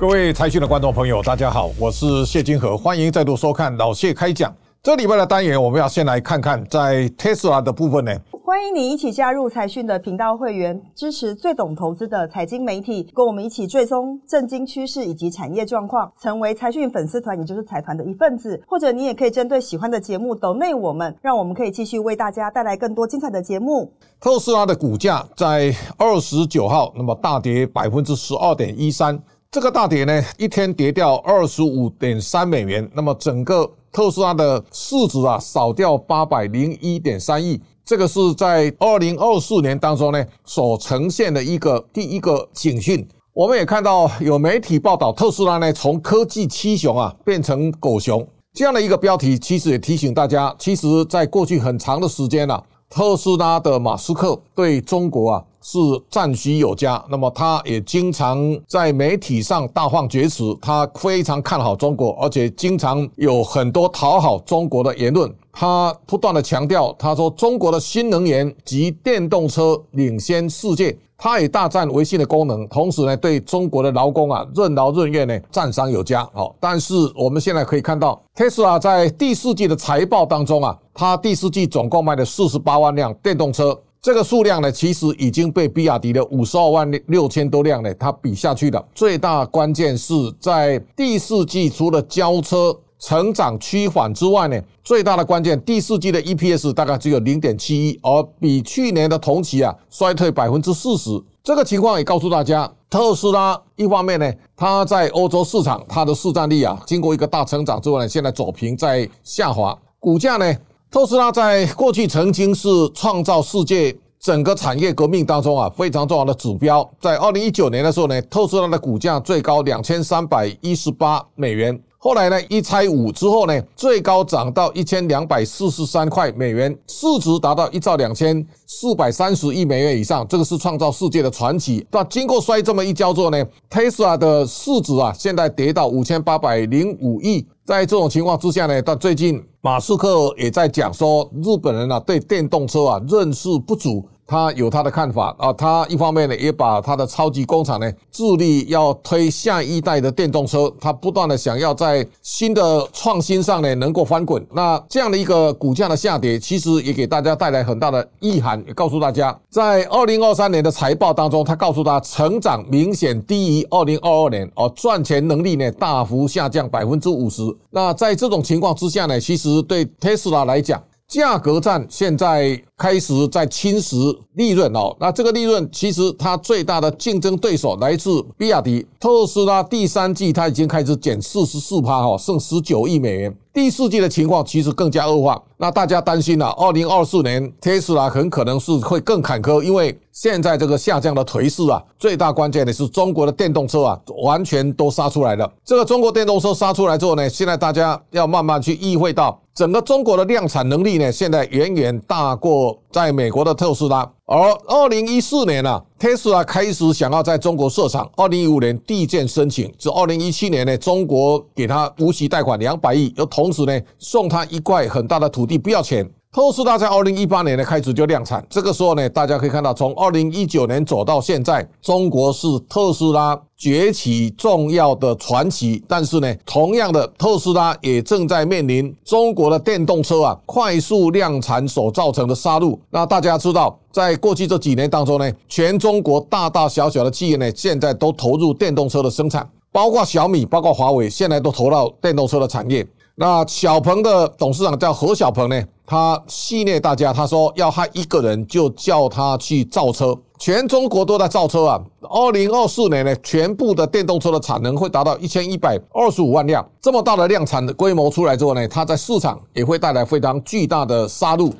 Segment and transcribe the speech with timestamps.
[0.00, 4.54] 各位财讯的观众朋友，大家好，我是谢金河，欢迎再度收看老谢开讲。
[4.80, 8.16] 这礼拜的单元，我们要先来看看在特斯拉的部分呢。
[8.44, 18.62] 欢迎你一起加入财讯的频道会员，支持最懂投资的财经媒体，跟我们一起追踪政经趋势以及产业状况，成为财讯粉丝团，也就是财团的一份子。
[18.68, 23.92] 或者你也可以针对喜欢的节目抖内我们，让我们可以继续为大家带来更多精彩的节目。
[24.20, 29.20] 特斯拉的股价在二十九号，那么大跌百分之十二点一三。
[29.50, 43.08] 这个大跌呢，一天跌掉二十五点三美元，那么整个特斯拉的市值啊，少掉八百零一点三亿，这个是在二零二四年当中呢所呈现的一个第一个警讯。
[43.32, 55.44] 我们也看到有媒体报道，特斯拉呢从科技七雄啊变成狗熊这样的一个标题，其实也提醒大家，其实在过去很长的时间啊，特斯拉的马斯克对中国啊。
[55.70, 65.30] 是赞许有加，那么他也经常在媒体上大放厥词，他非常看好中国，而且经常有很多讨好中国的言论。
[65.52, 76.24] 他不断的强调，他说中国的新能源及电动车领先世界，他也大赞微信的功能，同时呢，对中国的劳工啊任劳任怨呢赞赏有加。
[76.32, 83.78] 好，但是我们现在可以看到，特斯拉在第四季的财报当中啊，他第四季总共卖了四十八万辆电动车。
[84.00, 88.82] 这个数量呢，其实已经被比亚迪的五十二万六千多辆呢，它比下去了。
[88.94, 101.20] 最大关键是在第四季，除了交车成长趋缓之外呢，最大的关键，第四季的 EPS 大概只有零点七一，而比去年的同期啊衰退百分之四十。
[101.42, 110.54] 这个情况也告诉大家，特斯拉一方面呢，它在欧洲市场它的市占率啊，经过一个大成长之后呢，现在走平在下滑，股价呢。
[110.90, 116.88] 特斯拉在过去曾经是创造世界整个产业革命当中啊非常重要的指标。
[116.98, 121.78] 在二零一九年的时候呢，特斯拉的股价最高两千三百一十八美元。
[121.98, 131.86] 后来呢，一拆五之后呢，最高涨到一千两百四十三块美元，市值达到一兆两千四百三十亿美元以上，这个是创造世界的传奇。
[131.90, 137.46] 那经过摔这么一跤之后呢，特斯拉的市值啊，现在跌到五千八百零五亿。
[137.68, 139.44] 在这种情况之下呢，到最近。
[139.60, 144.08] 马斯克也在讲说，日本人啊对电动车啊认识不足。
[144.28, 154.46] 他有他的看法啊，他一方面呢也把他的超级工厂呢致力要推下一代的电动车，他不断的想要在新的创新上呢能够翻滚。
[154.52, 167.42] 那这样的一个股价的下跌，其实也给大家带来很大的意涵，也告诉大家，在二零二三年的财报当中，他告诉他成长明显低于二零二二年，而赚钱能力呢大幅下降百分之五十。
[167.70, 183.34] 那在这种情况之下呢，其实对特斯拉来讲，价格战现在开始在侵蚀利润哦，那这个利润其实它最大的竞争对手来自比亚迪，特斯拉第三季它已经开始减四十四趴哦，剩十九亿美元。
[183.52, 195.50] 第四季的情况其实更加恶化，那大家担心了，二零二四年特斯拉很可能是会更坎坷，因为现在这个下降的颓势啊，最大关键的是中国的电动车啊，完全都杀出来了。
[195.64, 204.08] 这个中国电动车杀出来之后呢，现在大家要慢慢去意会到，整个中国的量产能力呢，现在远远大过在美国的特斯拉。
[204.30, 208.06] 而二零一四年啊，特斯拉开始想要在中国设厂。
[208.14, 216.06] 二零一五年递件申请，至二零一七年呢，中国给他无息贷款两百亿，又同时呢送他一块很大的土地，不要钱。
[216.30, 225.82] 特斯拉在二零一八年呢开始就量产，这个时候呢，大家可以看到，从二零一九年走到现在，中国是特斯拉崛起重要的传奇。
[225.88, 232.78] 但是呢，同样的，特斯拉也正在面临中国的电动车啊快速量产所造成的杀戮。
[232.90, 242.86] 那大家知道，在过去这几年当中呢，全中国大大小小的企业呢，现在都投入电动车的生产，包括小米，包括华为，现在都投到电动车的产业。
[243.20, 245.60] 那小鹏的董事长叫何小鹏呢？
[245.84, 251.82] 他戏谑大家，他说要他一个人就叫他去造车，全中国都在造车啊。
[252.02, 261.52] 二零二四年呢，全部的电动车的产能会达到一千一百二十五万辆，这么大的量产的规模出来之后呢，它在市场也会带来非常巨大的杀戮。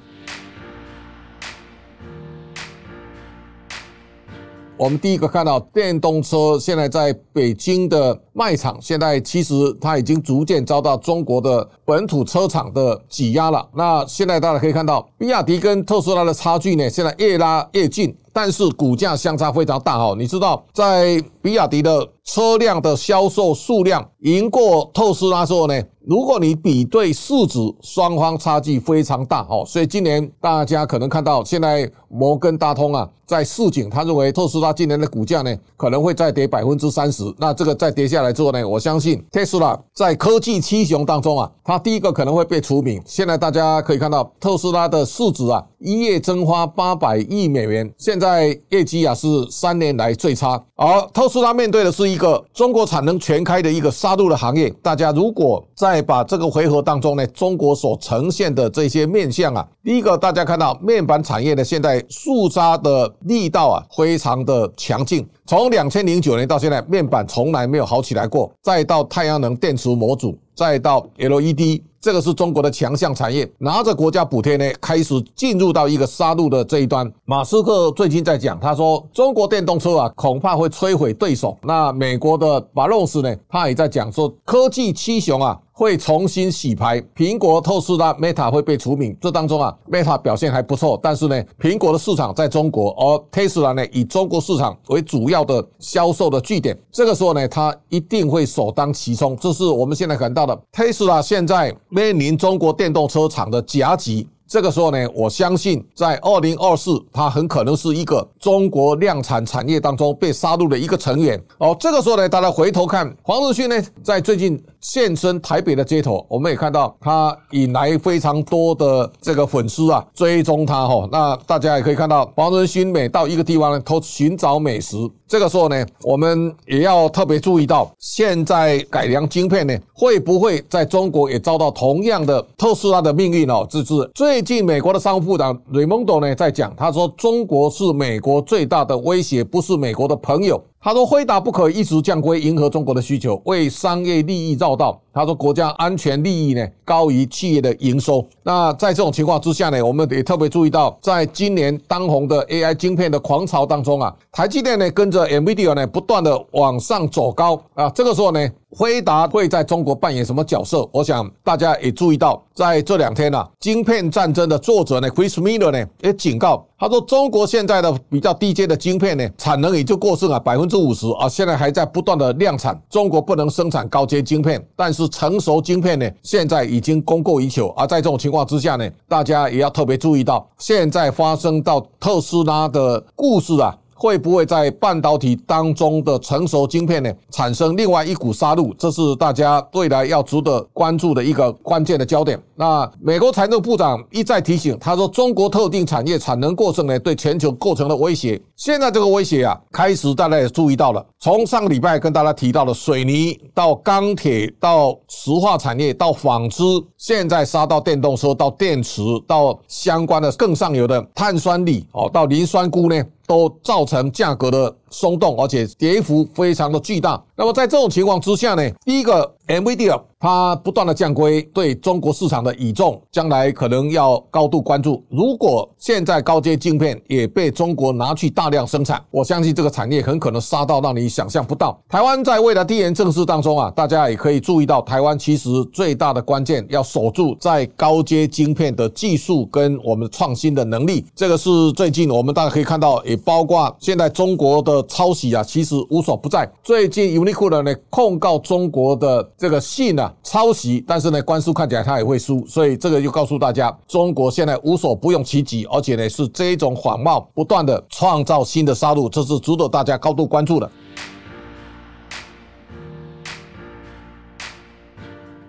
[4.77, 13.69] 我们第一个看到电动车现在在北京的卖场，现在其实它已经逐渐遭到中国的本土车厂的挤压了。
[13.75, 18.17] 那现在大家可以看到，比亚迪跟特斯拉的差距呢，现在越拉越近。
[18.31, 25.75] 但是股价相差非常大哦，你知道，在比亚迪的车辆的销售数量赢过特斯拉之后呢，
[26.05, 29.65] 如果你比对市值，双方差距非常大哦。
[29.67, 37.25] 所以今年大家可能看到，现在摩根大通啊在市井，他认为特斯拉今年的股价呢可能会再跌百分之三十。
[37.39, 43.03] 那这个再跌下来来做呢，我相信特斯拉在科技七雄当中啊，它第一个可能会被除名。
[43.05, 48.29] 现在大家可以看到，特斯拉的市值啊一夜蒸发八百亿美元，现在。
[48.29, 54.69] 在业绩啊是三年来最差，而特斯拉面对的是一个中国产能全开的一个杀戮的行业。
[54.83, 65.27] 大家如果再把这个回合当中呢，中国所呈现的这些面相啊，第一个大家看到面板产业呢，现在肃杀的力道啊非常的强劲。
[65.47, 68.53] 从两千零九年到现在，面板从来没有好起来来过。
[68.61, 71.81] 再到太阳能电池模组，再到 LED。
[72.01, 77.13] 这个是中国的强项产业，拿着国家补贴呢，开始进入到一个杀戮的这一端。
[77.25, 81.57] 马斯克最近在讲，他说中国电动车啊，恐怕会摧毁对手。
[81.63, 85.61] 那美国的巴洛斯呢，他也在讲说科技七雄啊。
[85.79, 89.17] 会重新洗牌，苹果、特斯拉、Meta 会被除名。
[89.21, 96.77] 这当中啊，Meta 表现还不错，但是呢，苹果的市场在中国，而特斯拉呢以中国市场为主要的销售的据点。
[96.91, 99.37] 这个时候呢，它一定会首当其冲。
[99.37, 104.27] 这是我们现在看到的，特斯拉现在面临中国电动车厂的夹击。
[104.49, 111.39] 这个时候呢，我相信在二零二四，它很可能是一个中国量产产业当中被杀戮的一个成员。
[111.59, 121.09] 哦，这个时候呢，大家回头看黄仁勋呢，在最近现身台北的街头，我们也看到他引来非常多的这个粉丝啊追踪他哈。
[121.11, 124.97] 那大家也可以看到黄仁勋每到一个地方呢，都寻找美食。
[125.27, 133.67] 这个时候呢，我们也要特别注意到，现在改良晶片呢，会不会在中国也遭到同样的特斯拉的命运哦？
[133.69, 140.63] 这是最近美国的商务部长雷蒙多呢在讲，他说中国是美国最大的威胁，不是美国的朋友。
[140.89, 157.91] 他说：“辉达不可一直降规，迎合中国的需求，为商业利益绕道。”他说：“国家安全利益呢，高于企业的营收。”那在这种情况之下呢，我们也特别注意到，在今年当红的 AI 晶片的狂潮当中啊，台积电呢跟着 NVIDIA 呢不断的往上走高啊。
[157.91, 160.87] 这个时候呢，辉达会在中国扮演什么角色？
[160.93, 166.65] 我想大家也注意到，在这两天啊，晶片战争的作者呢，Chris Miller 呢也警告。
[166.79, 172.81] 他说：“中国现在的比较低阶的晶片呢，产能也就过剩了，百分之五十啊，现在还在不断的量产。
[172.89, 177.69] 中国不能生产高阶晶片，但是成熟晶片呢，现在已经供过于求。
[177.71, 188.73] 而在这种情况之下呢，大家也要特别注意到，现在发生到特斯拉的故事啊。”会不会在半导体当中的成熟晶片呢，产生另外一股杀戮？
[188.79, 192.41] 这是大家未来要值得关注的一个关键的焦点。
[192.61, 198.41] 那美国财政部长一再提醒，他说中国特定产业产能过剩呢，对全球构成了威胁。
[198.57, 201.07] 现在这个威胁啊，开始大家也注意到了。
[201.21, 206.65] 从上个礼拜跟大家提到的水泥到钢铁到石化产业到纺织，
[206.97, 213.05] 现在杀到电动车到电池到相关的更上游的碳酸锂哦，到磷酸钴呢。
[213.29, 217.23] 都造成价格的松动，而且跌幅非常的巨大。
[217.37, 225.01] 那么在这种情况之下呢，第一个，NVIDIA 它不断的降规，对中国市场的倚重，将来可能要高度关注。
[225.09, 231.81] 如果现在高阶晶片也被中国拿去大量生产，我相信这个产业很可能杀到让你想象不到。
[231.89, 241.07] 台湾在未来地缘政治当中啊，大家也可以注意到，台湾其实最大的关键要守住在高阶晶片的技术跟我们创新的能力。
[241.15, 246.51] 这个是最近我们大家可以看到，也包括现在中国的抄袭啊，其实无所不在。
[246.63, 260.71] 最近 Uniqlo 呢控告中国的这个信啊抄袭，但是呢官司看起来他也会输，所以这个就告诉大家，中国现在无所不用其极，而且呢是这一种谎冒不断的创造新的杀戮，这是值得大家高度关注的。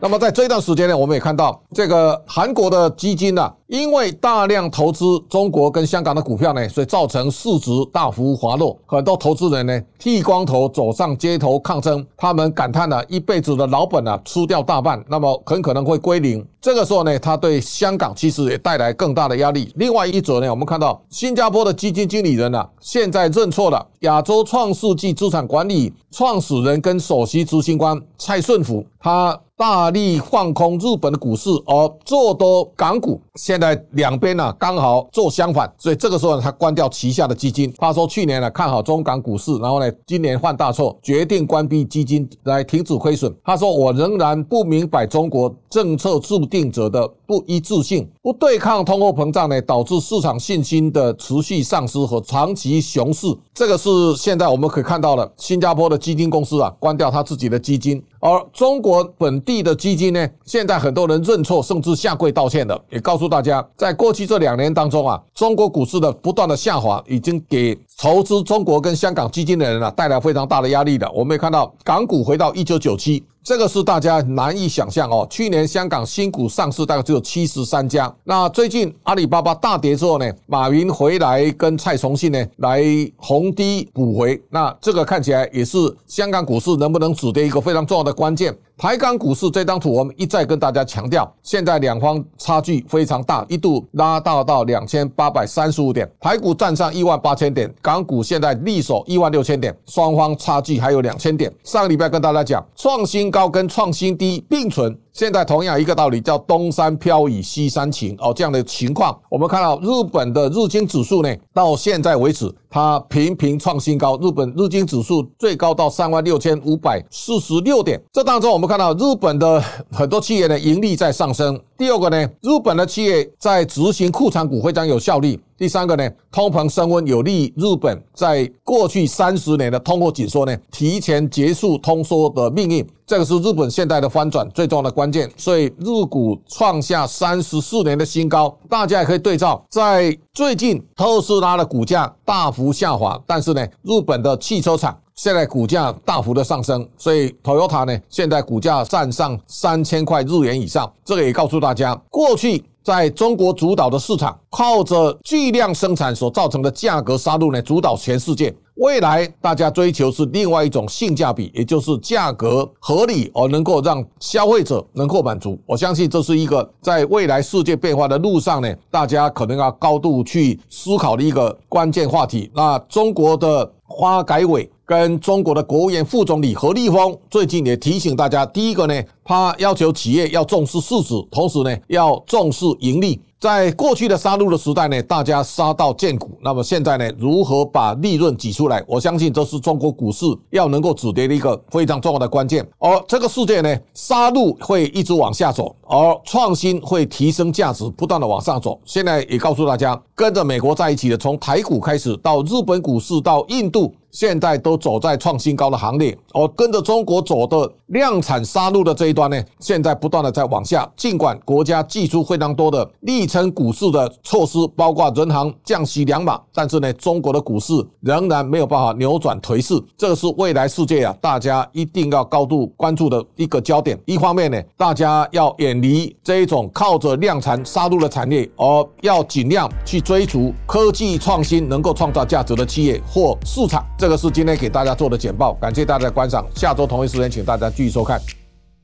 [0.01, 16.47] 那么在这段时间呢，我们也看到这个韩国的基金啊，因为大量投资中国跟香港的股票呢，所以造成市值大幅滑落，很多投资人呢剃光头走上街头抗争，他们感叹了一辈子的老本啊吃掉大半，那么很可能会归零。
[16.61, 19.69] 这个时候呢，他对香港其实也带来更大的压力。
[19.75, 29.37] 另外一则呢，我们看到新加坡的基金经理人啊，现在认错了，亚洲创世纪资产管理创始人跟首席执行官蔡顺福他。
[29.59, 33.19] 大力放空日本的股市，而做多港股。
[33.35, 37.69] 现在两边呢刚好做相反，所以这个时候呢，他关掉旗下的基金。
[37.77, 43.35] 他说去年呢看好中港股市，然后呢今年犯大错，决定关闭基金来停止亏损。
[43.43, 53.27] 他说我仍然不明白中国政策制定者的不一致性，不对抗通货膨胀呢，导致市场信心的持续丧失和长期熊市。
[53.53, 71.07] 这个是现在我们可以看到的，新加坡的基金公司啊关掉他自己的基金，而中国本地的基金呢，现在很多人认错，甚至下跪道歉的，也告诉大家，在过去这两年当中啊，中国股市的不断的下滑，已经给投资中国跟香港基金的人啊带来非常大的压力的。
[71.11, 73.23] 我们也看到港股回到一九九七。
[73.43, 75.25] 这个是大家难以想象哦。
[75.29, 78.13] 去年香港新股上市大概只有七十三家。
[78.23, 82.83] 那最近阿里巴巴大跌之后呢，马云回来跟蔡崇信呢来
[83.21, 84.39] 逢低补回。
[84.49, 88.55] 那这个看起来也是香港股市能不能止跌一个非常重要的关键。
[88.79, 101.53] 台港股市这张图，我们一再跟大家强调，现在两方差距非常大，一度拉大到两千八百三十五点，台股站上一万八千点，港股现在力守一万六千点，双方差距还有两千点。
[101.65, 104.97] 上个礼拜跟大家讲，创新高跟创新低并存。
[105.11, 114.17] 现在同样一个道理，叫东山飘雨西山晴哦，这样的情况，我们看到日本的日经指数呢，到现在为止，它频频创新高。
[114.17, 118.01] 日本日经指数最高到三万六千五百四十六点。
[118.13, 119.61] 这当中，我们看到日本的
[119.91, 121.59] 很多企业的盈利在上升。
[121.77, 125.39] 第二个呢，日本的企业在执行库存股非常有效率。
[125.59, 132.87] 第三个呢，通膨升温有利日本在过去三十年的通货紧缩呢，提前结束通缩的命运。
[133.05, 138.57] 这个是日本现在的翻转最重要的关键，所以日股创下三十四年的新高。
[138.69, 150.89] 大家也可以对照，在最近特斯拉的股价大幅下滑，但是呢，日本的汽车厂现在股价大幅的上升，所以 Toyota 呢，现在股价站上三千块日元以上。
[151.03, 158.51] 这个也告诉大家，过去在中国主导的市场，靠着巨量生产所造成的价格杀戮呢，主导全世界。
[158.79, 165.59] 未来大家追求是另外一种性价比，也就是价格合理而能够让消费者能够满足。
[165.65, 172.49] 我相信这是一个在未来世界变化的路上呢，大家可能要高度去思考的一个关键话题。
[172.55, 173.69] 那中国的
[173.99, 183.19] 发改委跟中国的国务院副总理何立峰最近也提醒大家，第一个呢，他要求企业要重视市值，同时呢，要重视盈利。
[183.39, 186.37] 在过去的杀戮的时代呢，大家杀到见骨。
[186.41, 188.83] 那么现在呢，如何把利润挤出来？
[188.85, 192.67] 我相信这是中国股市要能够止跌的一个非常重要的关键。
[192.79, 198.79] 而这个世界呢，杀戮会一直往下走，而创新会提升价值，不断的往上走。
[198.85, 203.91] 现在也告诉大家，跟着美国在一起的，从台股开始到日本股市到印度。
[204.11, 210.91] 现在都走在创新高的行列，而跟着中国走的量产杀戮的这一端呢，现在不断的在往下。
[210.95, 219.79] 尽管国家祭出非常多的力撑股市的措施，包括人行降息两码，但是呢，中国的股市仍然没有办法扭转颓势。
[219.95, 223.95] 这个是未来世界啊，大家一定要高度关注的一个焦点。
[224.07, 233.85] 一方面呢，大家要远离这一种靠着量产杀入的产业，而要尽量去追逐科技创新能够创造价值的企业或市场。
[233.97, 236.45] 这个是今天给大家做的简报，感谢大家的观赏。
[236.55, 238.19] 下周同一时间，请大家继续收看。